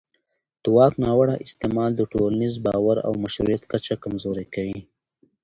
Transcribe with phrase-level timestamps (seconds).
[0.63, 4.79] د واک ناوړه استعمال د ټولنیز باور او مشروعیت کچه کمزوري کوي